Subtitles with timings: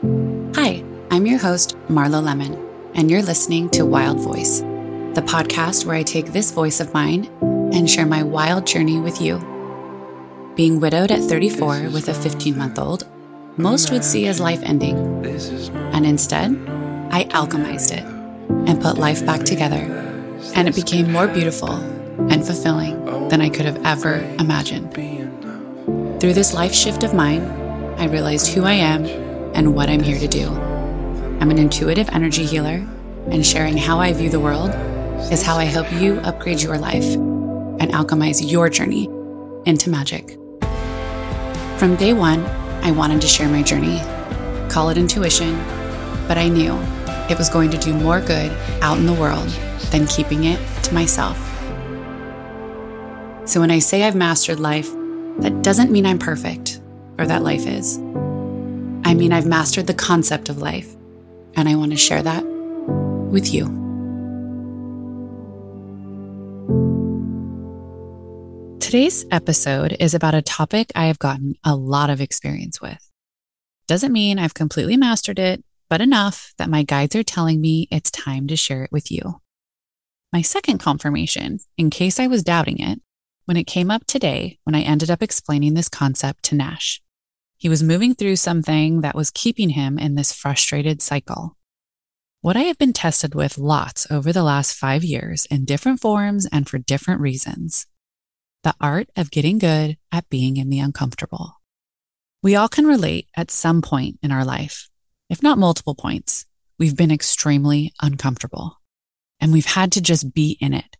[0.00, 2.56] Hi, I'm your host, Marlo Lemmon,
[2.94, 7.26] and you're listening to Wild Voice, the podcast where I take this voice of mine
[7.74, 9.38] and share my wild journey with you.
[10.54, 13.08] Being widowed at 34 with a 15 month old,
[13.56, 14.96] most would see as life ending.
[15.92, 16.52] And instead,
[17.10, 18.04] I alchemized it
[18.68, 19.82] and put life back together.
[20.54, 24.94] And it became more beautiful and fulfilling than I could have ever imagined.
[26.20, 27.42] Through this life shift of mine,
[27.98, 29.27] I realized who I am
[29.58, 30.48] and what I'm here to do.
[31.40, 32.86] I'm an intuitive energy healer,
[33.26, 34.70] and sharing how I view the world
[35.32, 39.06] is how I help you upgrade your life and alchemize your journey
[39.66, 40.38] into magic.
[41.76, 42.44] From day one,
[42.84, 43.98] I wanted to share my journey,
[44.70, 45.56] call it intuition,
[46.28, 46.78] but I knew
[47.28, 49.48] it was going to do more good out in the world
[49.90, 51.36] than keeping it to myself.
[53.44, 54.88] So when I say I've mastered life,
[55.40, 56.80] that doesn't mean I'm perfect
[57.18, 57.98] or that life is.
[59.08, 60.94] I mean, I've mastered the concept of life,
[61.54, 63.64] and I want to share that with you.
[68.78, 73.10] Today's episode is about a topic I have gotten a lot of experience with.
[73.86, 78.10] Doesn't mean I've completely mastered it, but enough that my guides are telling me it's
[78.10, 79.40] time to share it with you.
[80.34, 83.00] My second confirmation, in case I was doubting it,
[83.46, 87.00] when it came up today when I ended up explaining this concept to Nash.
[87.58, 91.56] He was moving through something that was keeping him in this frustrated cycle.
[92.40, 96.46] What I have been tested with lots over the last five years in different forms
[96.52, 97.86] and for different reasons.
[98.62, 101.54] The art of getting good at being in the uncomfortable.
[102.44, 104.88] We all can relate at some point in our life,
[105.28, 106.46] if not multiple points.
[106.78, 108.76] We've been extremely uncomfortable
[109.40, 110.96] and we've had to just be in it.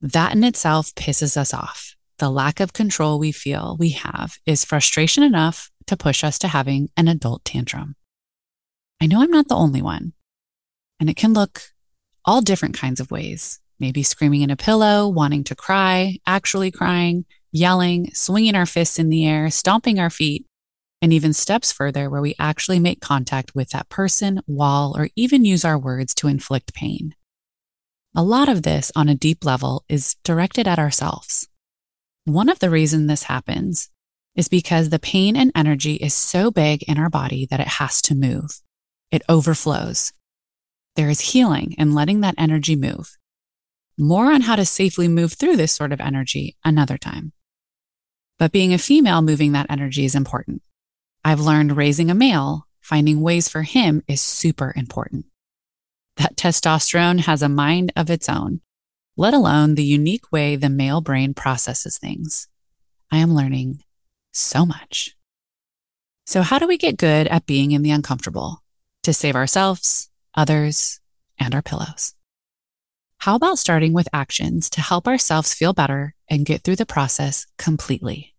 [0.00, 1.94] That in itself pisses us off.
[2.18, 6.48] The lack of control we feel we have is frustration enough to push us to
[6.48, 7.96] having an adult tantrum.
[9.00, 10.12] I know I'm not the only one,
[10.98, 11.62] and it can look
[12.24, 13.60] all different kinds of ways.
[13.80, 19.10] Maybe screaming in a pillow, wanting to cry, actually crying, yelling, swinging our fists in
[19.10, 20.46] the air, stomping our feet,
[21.02, 25.44] and even steps further where we actually make contact with that person, wall, or even
[25.44, 27.14] use our words to inflict pain.
[28.14, 31.48] A lot of this on a deep level is directed at ourselves.
[32.24, 33.90] One of the reasons this happens
[34.36, 38.02] is because the pain and energy is so big in our body that it has
[38.02, 38.60] to move.
[39.10, 40.12] It overflows.
[40.96, 43.16] There is healing in letting that energy move.
[43.96, 47.32] More on how to safely move through this sort of energy another time.
[48.38, 50.62] But being a female moving that energy is important.
[51.24, 55.26] I've learned raising a male, finding ways for him is super important.
[56.16, 58.60] That testosterone has a mind of its own,
[59.16, 62.48] let alone the unique way the male brain processes things.
[63.12, 63.83] I am learning
[64.34, 65.16] so much.
[66.26, 68.62] So, how do we get good at being in the uncomfortable
[69.02, 71.00] to save ourselves, others,
[71.38, 72.14] and our pillows?
[73.18, 77.46] How about starting with actions to help ourselves feel better and get through the process
[77.58, 78.34] completely?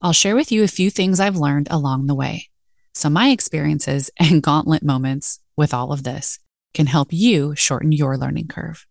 [0.00, 2.48] I'll share with you a few things I've learned along the way.
[2.94, 6.38] So, my experiences and gauntlet moments with all of this
[6.74, 8.86] can help you shorten your learning curve.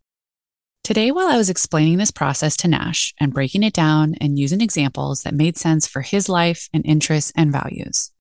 [0.90, 4.60] Today, while I was explaining this process to Nash and breaking it down and using
[4.60, 8.12] examples that made sense for his life and interests and values,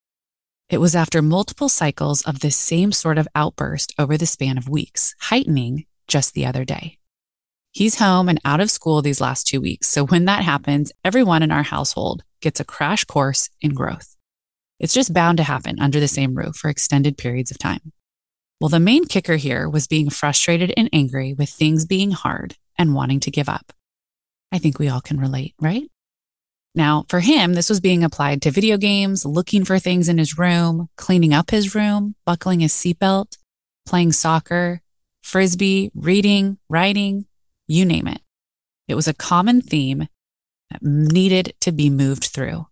[0.69, 4.69] it was after multiple cycles of this same sort of outburst over the span of
[4.69, 6.99] weeks, heightening just the other day.
[7.73, 9.89] He's home and out of school these last two weeks.
[9.89, 14.15] So when that happens, everyone in our household gets a crash course in growth.
[14.79, 17.93] It's just bound to happen under the same roof for extended periods of time.
[18.61, 22.95] Well, the main kicker here was being frustrated and angry with things being hard and
[22.95, 23.73] wanting to give up.
[24.51, 25.89] I think we all can relate, right?
[26.75, 30.39] Now, for him, this was being applied to video games, looking for things in his
[30.39, 33.37] room, cleaning up his room, buckling his seatbelt,
[33.87, 34.81] playing soccer,
[35.23, 37.27] frisbee, reading, writing,
[37.67, 38.21] you name it.
[38.87, 40.09] It was a common theme
[40.71, 42.67] that needed to be moved through.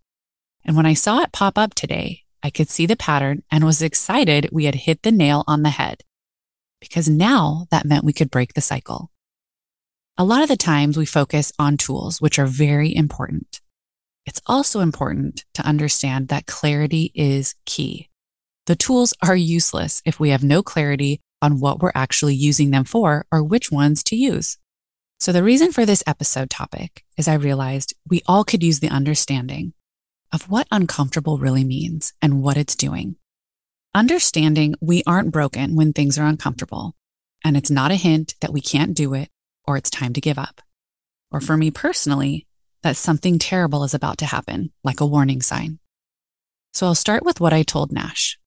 [0.65, 3.81] And when I saw it pop up today, I could see the pattern and was
[3.81, 6.03] excited we had hit the nail on the head
[6.79, 9.11] because now that meant we could break the cycle.
[10.17, 13.61] A lot of the times we focus on tools, which are very important.
[14.25, 18.09] It's also important to understand that clarity is key.
[18.65, 22.83] The tools are useless if we have no clarity on what we're actually using them
[22.83, 24.57] for or which ones to use.
[25.19, 28.89] So the reason for this episode topic is I realized we all could use the
[28.89, 29.73] understanding
[30.33, 33.15] of what uncomfortable really means and what it's doing.
[33.93, 36.95] Understanding we aren't broken when things are uncomfortable,
[37.43, 39.29] and it's not a hint that we can't do it
[39.65, 40.61] or it's time to give up.
[41.31, 42.47] Or for me personally,
[42.83, 45.79] that something terrible is about to happen, like a warning sign.
[46.73, 48.37] So I'll start with what I told Nash.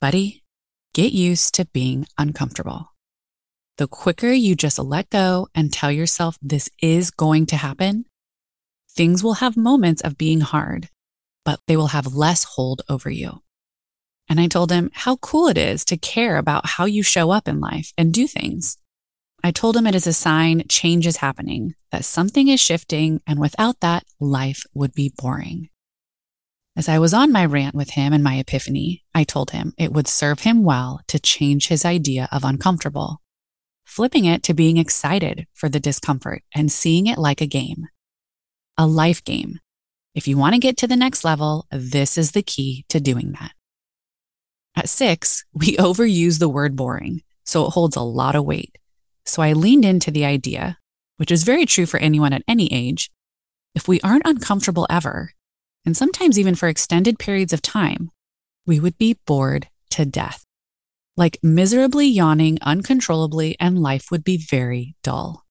[0.00, 0.44] Buddy,
[0.94, 2.92] get used to being uncomfortable.
[3.76, 8.06] The quicker you just let go and tell yourself this is going to happen,
[8.88, 10.88] things will have moments of being hard,
[11.46, 13.40] but they will have less hold over you.
[14.28, 17.46] And I told him how cool it is to care about how you show up
[17.46, 18.76] in life and do things.
[19.44, 23.38] I told him it is a sign change is happening, that something is shifting, and
[23.38, 25.68] without that, life would be boring.
[26.76, 29.92] As I was on my rant with him and my epiphany, I told him it
[29.92, 33.22] would serve him well to change his idea of uncomfortable,
[33.84, 37.86] flipping it to being excited for the discomfort and seeing it like a game,
[38.76, 39.60] a life game.
[40.16, 43.32] If you want to get to the next level, this is the key to doing
[43.32, 43.52] that.
[44.74, 48.78] At six, we overuse the word boring, so it holds a lot of weight.
[49.26, 50.78] So I leaned into the idea,
[51.18, 53.10] which is very true for anyone at any age.
[53.74, 55.32] If we aren't uncomfortable ever,
[55.84, 58.10] and sometimes even for extended periods of time,
[58.64, 60.46] we would be bored to death.
[61.14, 65.45] Like miserably yawning uncontrollably, and life would be very dull.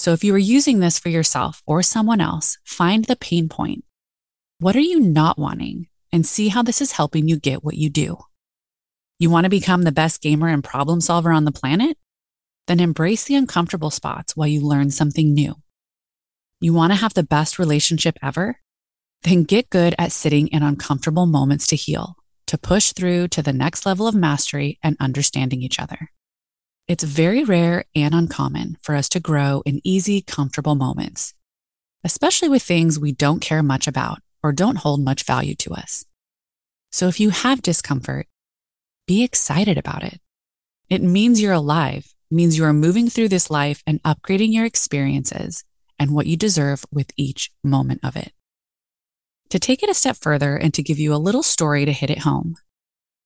[0.00, 3.84] So if you are using this for yourself or someone else, find the pain point.
[4.58, 5.88] What are you not wanting?
[6.10, 8.16] And see how this is helping you get what you do.
[9.18, 11.98] You want to become the best gamer and problem solver on the planet?
[12.66, 15.56] Then embrace the uncomfortable spots while you learn something new.
[16.62, 18.60] You want to have the best relationship ever?
[19.24, 23.52] Then get good at sitting in uncomfortable moments to heal, to push through to the
[23.52, 26.08] next level of mastery and understanding each other.
[26.90, 31.34] It's very rare and uncommon for us to grow in easy, comfortable moments,
[32.02, 36.04] especially with things we don't care much about or don't hold much value to us.
[36.90, 38.26] So if you have discomfort,
[39.06, 40.20] be excited about it.
[40.88, 45.62] It means you're alive, means you are moving through this life and upgrading your experiences
[45.96, 48.32] and what you deserve with each moment of it.
[49.50, 52.10] To take it a step further and to give you a little story to hit
[52.10, 52.56] it home,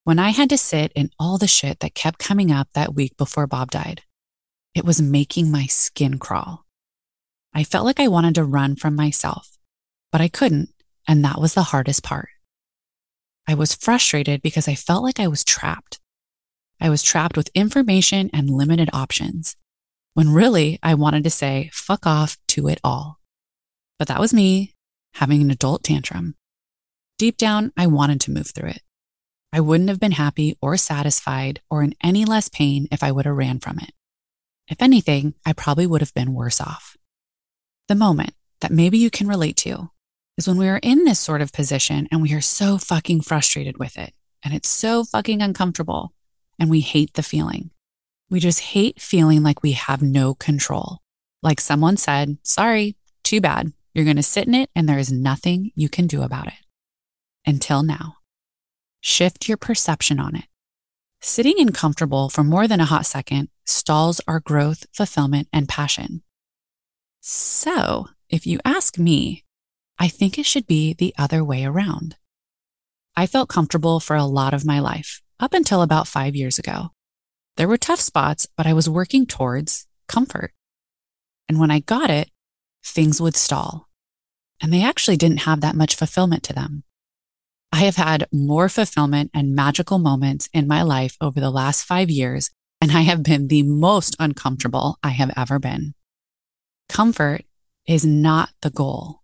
[0.04, 3.16] when I had to sit in all the shit that kept coming up that week
[3.16, 4.02] before Bob died,
[4.74, 6.66] it was making my skin crawl.
[7.54, 9.56] I felt like I wanted to run from myself,
[10.12, 10.68] but I couldn't,
[11.08, 12.28] and that was the hardest part.
[13.48, 16.00] I was frustrated because I felt like I was trapped.
[16.80, 19.56] I was trapped with information and limited options,
[20.12, 23.20] when really I wanted to say, fuck off to it all.
[23.98, 24.74] But that was me
[25.14, 26.34] having an adult tantrum.
[27.16, 28.82] Deep down, I wanted to move through it.
[29.54, 33.24] I wouldn't have been happy or satisfied or in any less pain if I would
[33.24, 33.92] have ran from it.
[34.66, 36.96] If anything, I probably would have been worse off.
[37.86, 39.90] The moment that maybe you can relate to
[40.36, 43.78] is when we are in this sort of position and we are so fucking frustrated
[43.78, 44.12] with it
[44.42, 46.12] and it's so fucking uncomfortable
[46.58, 47.70] and we hate the feeling.
[48.28, 50.98] We just hate feeling like we have no control.
[51.44, 53.72] Like someone said, sorry, too bad.
[53.94, 56.54] You're going to sit in it and there is nothing you can do about it.
[57.46, 58.16] Until now.
[59.06, 60.46] Shift your perception on it.
[61.20, 66.22] Sitting uncomfortable for more than a hot second stalls our growth, fulfillment, and passion.
[67.20, 69.44] So, if you ask me,
[69.98, 72.16] I think it should be the other way around.
[73.14, 76.92] I felt comfortable for a lot of my life, up until about five years ago.
[77.58, 80.54] There were tough spots, but I was working towards comfort.
[81.46, 82.30] And when I got it,
[82.82, 83.90] things would stall.
[84.62, 86.84] And they actually didn't have that much fulfillment to them.
[87.74, 92.08] I have had more fulfillment and magical moments in my life over the last five
[92.08, 95.94] years, and I have been the most uncomfortable I have ever been.
[96.88, 97.42] Comfort
[97.84, 99.22] is not the goal.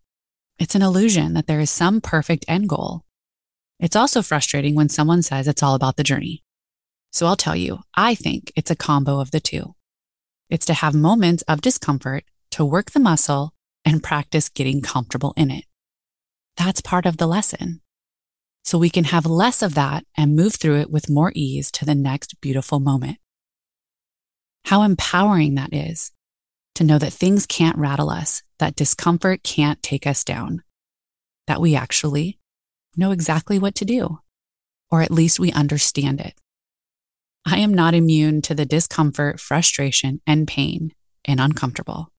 [0.58, 3.04] It's an illusion that there is some perfect end goal.
[3.78, 6.42] It's also frustrating when someone says it's all about the journey.
[7.12, 9.76] So I'll tell you, I think it's a combo of the two.
[10.48, 15.52] It's to have moments of discomfort, to work the muscle, and practice getting comfortable in
[15.52, 15.66] it.
[16.56, 17.82] That's part of the lesson.
[18.64, 21.84] So we can have less of that and move through it with more ease to
[21.84, 23.18] the next beautiful moment.
[24.66, 26.12] How empowering that is
[26.74, 30.62] to know that things can't rattle us, that discomfort can't take us down,
[31.46, 32.38] that we actually
[32.96, 34.20] know exactly what to do,
[34.90, 36.34] or at least we understand it.
[37.46, 40.92] I am not immune to the discomfort, frustration, and pain
[41.24, 42.12] and uncomfortable,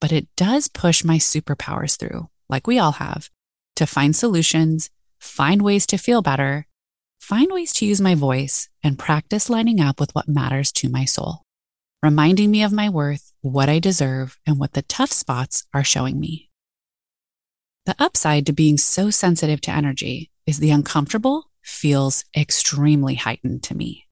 [0.00, 3.30] but it does push my superpowers through, like we all have,
[3.76, 6.66] to find solutions, find ways to feel better,
[7.18, 11.04] find ways to use my voice, and practice lining up with what matters to my
[11.04, 11.42] soul
[12.02, 16.20] reminding me of my worth, what I deserve, and what the tough spots are showing
[16.20, 16.50] me.
[17.86, 23.76] The upside to being so sensitive to energy is the uncomfortable feels extremely heightened to
[23.76, 24.06] me.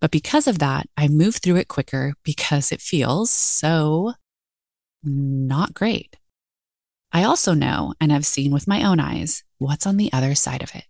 [0.00, 4.14] But because of that, I move through it quicker because it feels so
[5.02, 6.16] not great.
[7.12, 10.62] I also know and have seen with my own eyes what's on the other side
[10.62, 10.84] of it.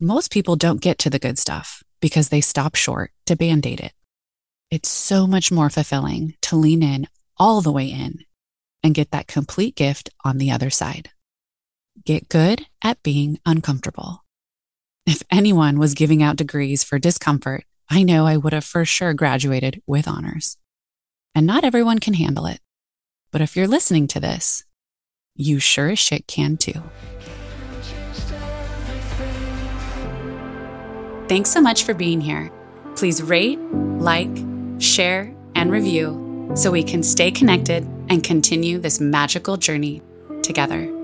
[0.00, 3.80] Most people don't get to the good stuff because they stop short to band aid
[3.80, 3.92] it.
[4.70, 8.24] It's so much more fulfilling to lean in all the way in
[8.82, 11.10] and get that complete gift on the other side.
[12.04, 14.24] Get good at being uncomfortable.
[15.06, 19.12] If anyone was giving out degrees for discomfort, I know I would have for sure
[19.12, 20.56] graduated with honors.
[21.34, 22.60] And not everyone can handle it.
[23.32, 24.64] But if you're listening to this,
[25.34, 26.82] you sure as shit can too.
[31.30, 32.50] Thanks so much for being here.
[32.96, 33.60] Please rate,
[34.00, 34.36] like,
[34.80, 40.02] share, and review so we can stay connected and continue this magical journey
[40.42, 40.99] together.